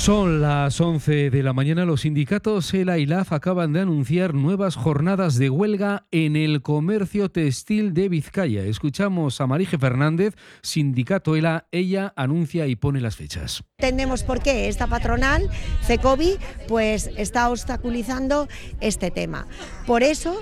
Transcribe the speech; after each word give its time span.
Son 0.00 0.40
las 0.40 0.80
11 0.80 1.28
de 1.28 1.42
la 1.42 1.52
mañana. 1.52 1.84
Los 1.84 2.00
sindicatos 2.00 2.72
ELA 2.72 2.96
y 2.96 3.04
LAF 3.04 3.34
acaban 3.34 3.74
de 3.74 3.80
anunciar 3.80 4.32
nuevas 4.32 4.74
jornadas 4.74 5.36
de 5.36 5.50
huelga 5.50 6.06
en 6.10 6.36
el 6.36 6.62
comercio 6.62 7.30
textil 7.30 7.92
de 7.92 8.08
Vizcaya. 8.08 8.62
Escuchamos 8.62 9.42
a 9.42 9.46
Marije 9.46 9.76
Fernández, 9.76 10.36
sindicato 10.62 11.36
ELA. 11.36 11.66
Ella 11.70 12.14
anuncia 12.16 12.66
y 12.66 12.76
pone 12.76 13.02
las 13.02 13.16
fechas. 13.16 13.62
Entendemos 13.76 14.22
por 14.22 14.40
qué 14.42 14.68
esta 14.68 14.86
patronal, 14.86 15.50
CECOBI, 15.82 16.38
pues 16.66 17.10
está 17.18 17.50
obstaculizando 17.50 18.48
este 18.80 19.10
tema. 19.10 19.46
Por 19.86 20.02
eso 20.02 20.40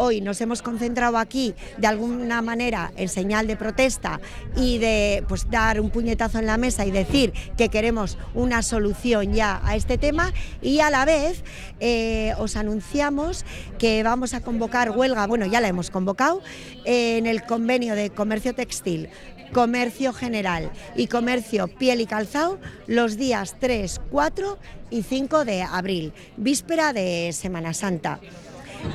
hoy 0.00 0.22
nos 0.22 0.40
hemos 0.40 0.62
concentrado 0.62 1.18
aquí 1.18 1.54
de 1.76 1.86
alguna 1.86 2.40
manera 2.40 2.90
en 2.96 3.08
señal 3.08 3.46
de 3.46 3.56
protesta 3.56 4.18
y 4.56 4.78
de 4.78 5.22
pues, 5.28 5.48
dar 5.50 5.78
un 5.78 5.90
puñetazo 5.90 6.38
en 6.38 6.46
la 6.46 6.56
mesa 6.56 6.86
y 6.86 6.90
decir 6.90 7.34
que 7.58 7.68
queremos 7.68 8.16
una 8.34 8.62
solución 8.62 9.34
ya 9.34 9.60
a 9.62 9.76
este 9.76 9.98
tema 9.98 10.32
y 10.62 10.80
a 10.80 10.88
la 10.88 11.04
vez 11.04 11.44
eh, 11.80 12.32
os 12.38 12.56
anunciamos 12.56 13.44
que 13.78 14.02
vamos 14.02 14.32
a 14.32 14.40
convocar 14.40 14.90
huelga, 14.90 15.26
bueno 15.26 15.44
ya 15.44 15.60
la 15.60 15.68
hemos 15.68 15.90
convocado, 15.90 16.40
en 16.84 17.26
el 17.26 17.44
convenio 17.44 17.94
de 17.94 18.08
comercio 18.08 18.54
textil 18.54 19.10
comercio 19.52 20.12
general 20.12 20.70
y 20.94 21.08
comercio 21.08 21.66
piel 21.66 22.00
y 22.00 22.06
calzado 22.06 22.60
los 22.86 23.16
días 23.16 23.56
3, 23.58 24.00
4 24.10 24.58
y 24.90 25.02
5 25.02 25.44
de 25.44 25.62
abril, 25.62 26.12
víspera 26.36 26.92
de 26.92 27.32
Semana 27.32 27.74
Santa. 27.74 28.20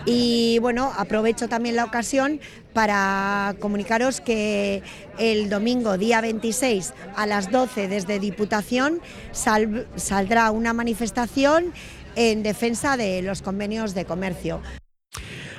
Y 0.06 0.60
bueno, 0.60 0.92
aprovecho 0.98 1.48
también 1.48 1.76
la 1.76 1.86
ocasión 1.86 2.40
para 2.74 3.56
comunicaros 3.60 4.22
que 4.22 4.84
el 5.18 5.50
domingo 5.50 5.98
día 5.98 6.22
26 6.22 6.94
a 7.16 7.26
las 7.26 7.52
12 7.52 7.88
desde 7.88 8.20
Diputación 8.20 9.02
saldrá 9.32 10.52
una 10.52 10.74
manifestación 10.74 11.74
en 12.16 12.44
defensa 12.44 12.98
de 12.98 13.22
los 13.22 13.42
convenios 13.42 13.94
de 13.94 14.06
comercio. 14.06 14.62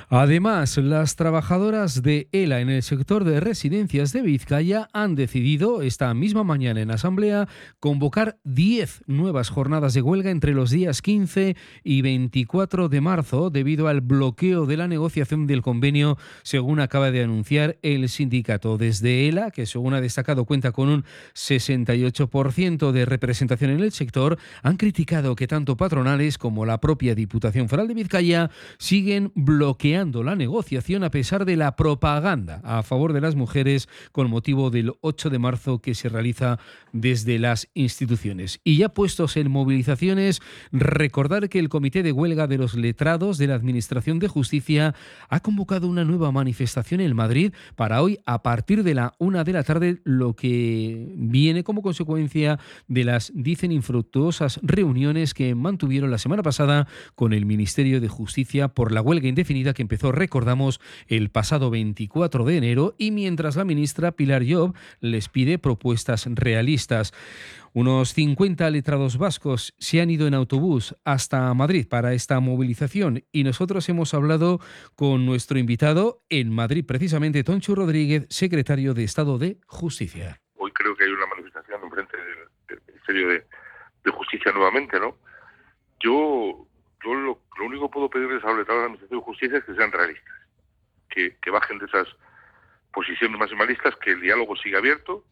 Además, 0.09 0.77
las 0.77 1.17
trabajadoras 1.17 2.01
de 2.01 2.29
ELA 2.31 2.61
en 2.61 2.69
el 2.69 2.81
sector 2.81 3.25
de 3.25 3.41
residencias 3.41 4.13
de 4.13 4.21
Vizcaya 4.21 4.87
han 4.93 5.15
decidido 5.15 5.81
esta 5.81 6.13
misma 6.13 6.45
mañana 6.45 6.79
en 6.79 6.91
asamblea 6.91 7.49
convocar 7.81 8.37
10 8.45 9.03
nuevas 9.07 9.49
jornadas 9.49 9.93
de 9.93 10.01
huelga 10.01 10.31
entre 10.31 10.53
los 10.53 10.69
días 10.69 11.01
15 11.01 11.57
y 11.83 12.01
24 12.03 12.87
de 12.87 13.01
marzo 13.01 13.49
debido 13.49 13.89
al 13.89 13.99
bloqueo 13.99 14.65
de 14.65 14.77
la 14.77 14.87
negociación 14.87 15.45
del 15.45 15.61
convenio, 15.61 16.17
según 16.41 16.79
acaba 16.79 17.11
de 17.11 17.23
anunciar 17.23 17.77
el 17.81 18.07
sindicato. 18.07 18.77
Desde 18.77 19.27
ELA, 19.27 19.51
que 19.51 19.65
según 19.65 19.93
ha 19.93 19.99
destacado 19.99 20.45
cuenta 20.45 20.71
con 20.71 20.87
un 20.87 21.03
68% 21.33 22.93
de 22.93 23.03
representación 23.03 23.71
en 23.71 23.81
el 23.81 23.91
sector, 23.91 24.37
han 24.63 24.77
criticado 24.77 25.35
que 25.35 25.47
tanto 25.47 25.75
patronales 25.75 26.37
como 26.37 26.65
la 26.65 26.79
propia 26.79 27.13
Diputación 27.13 27.67
Foral 27.67 27.89
de 27.89 27.93
Vizcaya 27.93 28.49
siguen 28.77 29.33
bloqueando 29.35 29.96
la 29.97 30.35
negociación 30.35 31.03
a 31.03 31.09
pesar 31.09 31.43
de 31.43 31.55
la 31.55 31.75
propaganda 31.75 32.61
a 32.63 32.83
favor 32.83 33.13
de 33.13 33.21
las 33.21 33.35
mujeres 33.35 33.89
con 34.11 34.29
motivo 34.29 34.69
del 34.69 34.93
8 35.01 35.31
de 35.31 35.39
marzo 35.39 35.79
que 35.79 35.95
se 35.95 36.07
realiza 36.07 36.59
desde 36.93 37.39
las 37.39 37.67
instituciones. 37.73 38.59
Y 38.63 38.77
ya 38.77 38.89
puestos 38.89 39.37
en 39.37 39.49
movilizaciones, 39.49 40.39
recordar 40.71 41.49
que 41.49 41.57
el 41.57 41.69
Comité 41.69 42.03
de 42.03 42.11
Huelga 42.11 42.45
de 42.45 42.59
los 42.59 42.75
Letrados 42.75 43.39
de 43.39 43.47
la 43.47 43.55
Administración 43.55 44.19
de 44.19 44.27
Justicia 44.27 44.93
ha 45.29 45.39
convocado 45.39 45.87
una 45.87 46.03
nueva 46.03 46.31
manifestación 46.31 47.01
en 47.01 47.15
Madrid 47.15 47.53
para 47.75 48.03
hoy 48.03 48.19
a 48.27 48.43
partir 48.43 48.83
de 48.83 48.93
la 48.93 49.15
una 49.17 49.43
de 49.43 49.53
la 49.53 49.63
tarde, 49.63 49.99
lo 50.03 50.35
que 50.35 51.11
viene 51.15 51.63
como 51.63 51.81
consecuencia 51.81 52.59
de 52.87 53.03
las, 53.03 53.31
dicen, 53.33 53.71
infructuosas 53.71 54.59
reuniones 54.61 55.33
que 55.33 55.55
mantuvieron 55.55 56.11
la 56.11 56.19
semana 56.19 56.43
pasada 56.43 56.87
con 57.15 57.33
el 57.33 57.47
Ministerio 57.47 57.99
de 57.99 58.09
Justicia 58.09 58.67
por 58.67 58.91
la 58.91 59.01
huelga 59.01 59.27
indefinida 59.27 59.73
que 59.73 59.86
empezó, 59.87 60.11
recordamos, 60.11 60.81
el 61.07 61.29
pasado 61.29 61.69
24 61.69 62.43
de 62.43 62.57
enero 62.57 62.93
y 62.97 63.11
mientras 63.11 63.55
la 63.55 63.63
ministra 63.63 64.11
Pilar 64.11 64.43
Job 64.45 64.75
les 64.99 65.29
pide 65.29 65.59
propuestas 65.59 66.27
realistas. 66.29 67.13
Unos 67.73 68.13
50 68.13 68.69
letrados 68.69 69.17
vascos 69.17 69.73
se 69.77 70.01
han 70.01 70.09
ido 70.09 70.27
en 70.27 70.33
autobús 70.33 70.93
hasta 71.05 71.53
Madrid 71.53 71.87
para 71.87 72.13
esta 72.13 72.41
movilización 72.41 73.23
y 73.31 73.45
nosotros 73.45 73.87
hemos 73.87 74.13
hablado 74.13 74.59
con 74.95 75.25
nuestro 75.25 75.57
invitado 75.57 76.21
en 76.27 76.51
Madrid, 76.51 76.83
precisamente 76.85 77.45
Toncho 77.45 77.73
Rodríguez, 77.75 78.25
secretario 78.29 78.93
de 78.93 79.05
Estado 79.05 79.37
de 79.37 79.57
Justicia. 79.67 80.41
Hoy 80.55 80.71
creo 80.73 80.97
que 80.97 81.05
hay 81.05 81.11
una 81.11 81.27
manifestación 81.27 81.81
en 81.81 81.91
frente 81.91 82.17
del, 82.17 82.81
Ministerio 82.87 83.29
de, 83.29 83.45
de 84.03 84.11
Justicia 84.11 84.51
nuevamente, 84.51 84.99
¿no? 84.99 85.15
Yo 86.01 86.67
yo 87.03 87.13
lo, 87.13 87.39
único 87.65 87.87
que 87.87 87.93
puedo 87.93 88.09
pedirles 88.09 88.43
a 88.43 88.51
los 88.51 88.67
de 88.67 89.06
Justicia 89.37 89.61
que 89.61 89.75
sean 89.75 89.91
realistas, 89.91 90.33
que, 91.09 91.51
bajen 91.51 91.77
de 91.77 91.85
esas 91.85 92.07
posiciones 92.91 93.39
maximalistas, 93.39 93.95
que 93.97 94.13
el 94.13 94.21
diálogo 94.21 94.55
siga 94.55 94.79
abierto, 94.79 95.23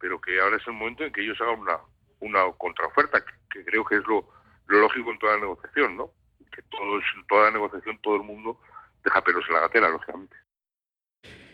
pero 0.00 0.20
que 0.20 0.40
ahora 0.40 0.56
es 0.56 0.66
el 0.66 0.72
momento 0.72 1.04
en 1.04 1.12
que 1.12 1.20
ellos 1.20 1.40
hagan 1.40 1.60
una, 1.60 1.78
una 2.18 2.52
contraoferta, 2.58 3.24
que, 3.48 3.64
creo 3.64 3.84
que 3.84 3.96
es 3.96 4.06
lo, 4.08 4.28
lógico 4.66 5.12
en 5.12 5.18
toda 5.20 5.34
la 5.34 5.42
negociación, 5.42 5.96
¿no? 5.96 6.10
Que 6.50 6.62
todos, 6.62 7.04
en 7.14 7.26
toda 7.28 7.44
la 7.44 7.50
negociación 7.52 7.98
todo 8.02 8.16
el 8.16 8.22
mundo 8.22 8.60
deja 9.04 9.22
pelos 9.22 9.44
en 9.46 9.54
la 9.54 9.60
gatera, 9.60 9.88
lógicamente. 9.90 10.36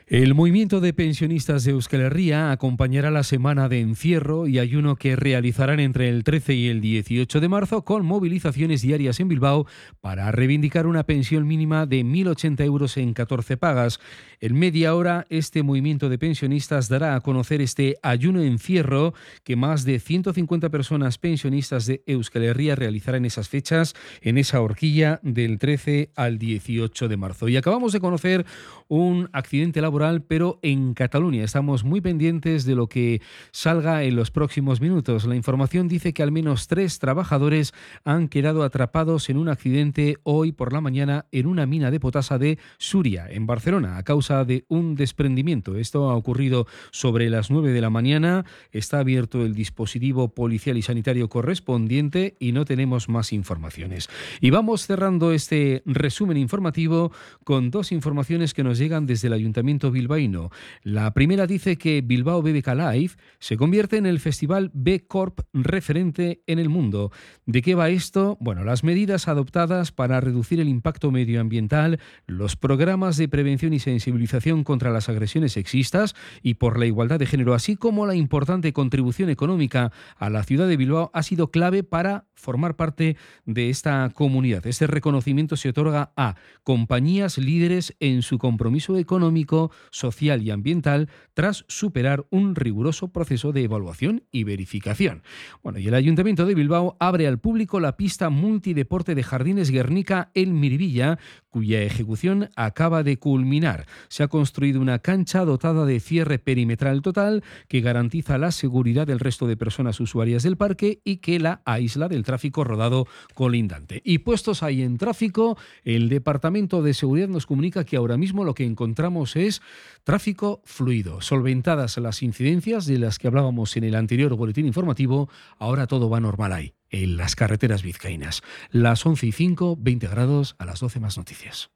El 0.09 0.37
movimiento 0.37 0.81
de 0.81 0.93
pensionistas 0.93 1.65
de 1.65 1.73
Euskal 1.73 2.01
Herria 2.01 2.53
acompañará 2.53 3.11
la 3.11 3.25
semana 3.25 3.69
de 3.69 3.81
encierro 3.81 4.47
y 4.47 4.61
ayuno 4.61 4.95
que 4.95 5.17
realizarán 5.17 5.81
entre 5.81 6.09
el 6.09 6.23
13 6.23 6.55
y 6.55 6.69
el 6.69 6.81
18 6.81 7.41
de 7.41 7.49
marzo 7.49 7.83
con 7.83 8.07
movilizaciones 8.07 8.83
diarias 8.83 9.19
en 9.19 9.27
Bilbao 9.27 9.67
para 10.01 10.31
reivindicar 10.31 10.87
una 10.87 11.03
pensión 11.03 11.49
mínima 11.49 11.87
de 11.87 12.05
1.080 12.05 12.65
euros 12.65 12.97
en 12.99 13.15
14 13.15 13.57
pagas. 13.57 13.99
En 14.39 14.57
media 14.57 14.95
hora, 14.95 15.27
este 15.29 15.65
movimiento 15.65 16.09
de 16.09 16.19
pensionistas 16.19 16.89
dará 16.89 17.17
a 17.17 17.21
conocer 17.21 17.61
este 17.61 17.97
ayuno 18.01 18.43
encierro 18.43 19.13
que 19.43 19.57
más 19.57 19.85
de 19.85 19.99
150 19.99 20.69
personas 20.69 21.19
pensionistas 21.19 21.85
de 21.87 22.05
Euskal 22.07 22.45
Herria 22.45 22.77
realizarán 22.77 23.25
esas 23.25 23.49
fechas 23.49 23.95
en 24.21 24.39
esa 24.39 24.61
horquilla 24.61 25.19
del 25.25 25.59
13 25.59 26.11
al 26.15 26.39
18 26.39 27.09
de 27.09 27.17
marzo. 27.17 27.49
Y 27.49 27.57
acabamos 27.57 27.93
de 27.93 27.99
conocer 27.99 28.47
un 28.87 29.29
accidente 29.33 29.81
laboral 29.81 29.96
pero 29.97 30.59
en 30.61 30.93
Cataluña. 30.93 31.43
Estamos 31.43 31.83
muy 31.83 32.03
pendientes 32.03 32.67
de 32.67 32.75
lo 32.75 32.87
que 32.87 33.23
salga 33.51 34.03
en 34.05 34.15
los 34.15 34.31
próximos 34.31 34.81
minutos. 34.83 35.25
La 35.25 35.37
información 35.37 35.89
dice 35.89 36.13
que 36.13 36.23
al 36.23 36.33
menos 36.33 36.69
tres 36.69 36.99
trabajadores 36.99 37.73
han 38.05 38.29
quedado 38.29 38.63
atrapados 38.63 39.31
en 39.31 39.39
un 39.39 39.49
accidente 39.49 40.19
hoy 40.23 40.53
por 40.53 40.75
la 40.75 40.83
mañana 40.83 41.27
en 41.33 41.47
una 41.47 41.65
mina 41.65 41.91
de 41.91 41.99
potasa 41.99 42.37
de 42.37 42.59
Suria, 42.77 43.27
en 43.31 43.47
Barcelona, 43.47 43.97
a 43.97 44.03
causa 44.03 44.45
de 44.45 44.67
un 44.69 44.97
desprendimiento. 44.97 45.77
Esto 45.77 46.11
ha 46.11 46.15
ocurrido 46.15 46.67
sobre 46.91 47.31
las 47.31 47.51
9 47.51 47.73
de 47.73 47.81
la 47.81 47.89
mañana. 47.89 48.45
Está 48.73 48.99
abierto 48.99 49.47
el 49.47 49.55
dispositivo 49.55 50.35
policial 50.35 50.77
y 50.77 50.83
sanitario 50.83 51.31
correspondiente 51.31 52.37
y 52.39 52.53
no 52.53 52.67
tenemos 52.67 53.09
más 53.09 53.33
informaciones. 53.33 54.11
Y 54.43 54.51
vamos 54.51 54.87
cerrando 54.87 55.33
este 55.33 55.83
resumen 55.87 56.37
informativo 56.37 57.13
con 57.45 57.71
dos 57.71 57.93
informaciones 57.93 58.53
que 58.53 58.63
nos 58.63 58.77
llegan 58.77 59.07
desde 59.07 59.29
el 59.29 59.33
Ayuntamiento 59.33 59.86
bilbaíno. 59.91 60.51
La 60.83 61.13
primera 61.15 61.47
dice 61.47 61.77
que 61.77 62.01
Bilbao 62.01 62.43
BBK 62.43 62.69
Live 62.75 63.13
se 63.39 63.57
convierte 63.57 63.97
en 63.97 64.07
el 64.07 64.21
festival 64.21 64.71
B 64.75 65.07
Corp 65.07 65.41
referente 65.53 66.43
en 66.47 66.59
el 66.59 66.69
mundo. 66.69 67.13
¿De 67.47 67.63
qué 67.63 67.75
va 67.75 67.91
esto? 67.91 68.37
Bueno, 68.41 68.65
las 68.65 68.85
medidas 68.85 69.29
adoptadas 69.29 69.93
para 69.93 70.21
reducir 70.21 70.61
el 70.61 70.69
impacto 70.69 71.11
medioambiental, 71.11 72.01
los 72.27 72.57
programas 72.57 73.17
de 73.17 73.29
prevención 73.29 73.73
y 73.73 73.79
sensibilización 73.79 74.65
contra 74.65 74.91
las 74.91 75.09
agresiones 75.09 75.53
sexistas 75.53 76.15
y 76.43 76.55
por 76.55 76.79
la 76.79 76.87
igualdad 76.87 77.19
de 77.19 77.27
género, 77.27 77.55
así 77.55 77.77
como 77.77 78.07
la 78.07 78.15
importante 78.15 78.73
contribución 78.73 79.31
económica 79.31 79.93
a 80.17 80.31
la 80.31 80.43
ciudad 80.43 80.69
de 80.69 80.77
Bilbao 80.77 81.11
ha 81.13 81.23
sido 81.23 81.51
clave 81.51 81.83
para 81.83 82.27
formar 82.35 82.77
parte 82.77 83.17
de 83.45 83.71
esta 83.71 84.11
comunidad. 84.15 84.67
Este 84.67 84.87
reconocimiento 84.87 85.57
se 85.57 85.71
otorga 85.71 86.13
a 86.17 86.37
compañías 86.63 87.39
líderes 87.39 87.97
en 88.01 88.23
su 88.23 88.39
compromiso 88.39 88.97
económico 88.97 89.71
social 89.91 90.43
y 90.43 90.51
ambiental 90.51 91.09
tras 91.35 91.65
superar 91.69 92.27
un 92.31 92.55
riguroso 92.55 93.09
proceso 93.09 93.53
de 93.53 93.65
evaluación 93.65 94.25
y 94.31 94.45
verificación. 94.45 95.23
Bueno, 95.63 95.79
y 95.79 95.89
el 95.89 95.95
Ayuntamiento 95.95 96.47
de 96.47 96.55
Bilbao 96.55 96.97
abre 97.01 97.27
al 97.27 97.39
público 97.39 97.81
la 97.81 97.97
pista 97.97 98.31
multideporte 98.31 99.15
de 99.15 99.23
Jardines 99.23 99.71
Guernica 99.71 100.31
El 100.35 100.53
Miribilla, 100.53 101.19
cuya 101.57 101.81
ejecución 101.81 102.51
acaba 102.55 103.03
de 103.03 103.19
culminar. 103.19 103.87
Se 104.09 104.23
ha 104.23 104.29
construido 104.29 104.79
una 104.79 104.99
cancha 104.99 105.43
dotada 105.47 105.87
de 105.87 106.01
cierre 106.01 106.39
perimetral 106.39 107.01
total 107.01 107.43
que 107.67 107.81
garantiza 107.81 108.37
la 108.37 108.53
seguridad 108.53 109.07
del 109.07 109.21
resto 109.21 109.47
de 109.47 109.57
personas 109.57 109.99
usuarias 109.99 110.43
del 110.43 110.59
parque 110.59 111.01
y 111.03 111.17
que 111.17 111.41
la 111.41 111.63
aísla 111.65 112.09
del 112.09 112.25
tráfico 112.25 112.63
rodado 112.63 113.07
colindante. 113.33 114.03
Y 114.05 114.19
puestos 114.19 114.63
ahí 114.63 114.83
en 114.83 114.99
tráfico, 114.99 115.57
el 115.83 116.11
Departamento 116.11 116.83
de 116.83 116.93
Seguridad 116.93 117.29
nos 117.29 117.47
comunica 117.47 117.85
que 117.85 117.97
ahora 117.97 118.19
mismo 118.19 118.45
lo 118.45 118.53
que 118.53 118.67
encontramos 118.67 119.35
es 119.35 119.63
tráfico 120.05 120.61
fluido. 120.67 121.23
Solventadas 121.23 121.97
las 121.97 122.23
incidencias 122.23 122.85
de 122.85 122.99
las 122.99 123.19
que 123.19 123.29
hablábamos 123.29 123.79
en 123.79 123.85
el 123.85 123.95
anterior 123.95 124.37
boletín 124.37 124.67
informativo, 124.67 125.31
ahora 125.59 125.87
todo 125.87 126.11
va 126.11 126.21
normal 126.21 126.53
ahí, 126.53 126.75
en 126.91 127.17
las 127.17 127.37
carreteras 127.37 127.83
vizcaínas. 127.83 128.43
Las 128.71 129.05
11 129.05 129.27
y 129.27 129.33
5, 129.33 129.77
20 129.79 130.09
grados, 130.09 130.57
a 130.59 130.65
las 130.65 130.81
12 130.81 131.01
más 131.01 131.17
noticias. 131.19 131.71